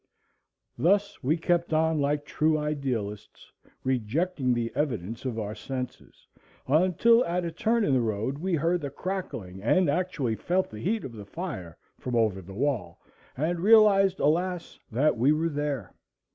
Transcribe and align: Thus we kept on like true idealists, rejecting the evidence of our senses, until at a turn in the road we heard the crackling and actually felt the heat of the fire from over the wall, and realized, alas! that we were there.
Thus 0.79 1.21
we 1.21 1.37
kept 1.37 1.73
on 1.73 1.99
like 2.01 2.25
true 2.25 2.57
idealists, 2.57 3.51
rejecting 3.83 4.51
the 4.51 4.71
evidence 4.73 5.25
of 5.25 5.37
our 5.37 5.53
senses, 5.53 6.27
until 6.67 7.23
at 7.25 7.45
a 7.45 7.51
turn 7.51 7.83
in 7.85 7.93
the 7.93 8.01
road 8.01 8.39
we 8.39 8.55
heard 8.55 8.81
the 8.81 8.89
crackling 8.89 9.61
and 9.61 9.91
actually 9.91 10.35
felt 10.35 10.71
the 10.71 10.79
heat 10.79 11.03
of 11.05 11.11
the 11.13 11.25
fire 11.27 11.77
from 11.99 12.15
over 12.15 12.41
the 12.41 12.51
wall, 12.55 12.99
and 13.37 13.59
realized, 13.59 14.19
alas! 14.19 14.79
that 14.91 15.17
we 15.19 15.31
were 15.31 15.49
there. 15.49 15.93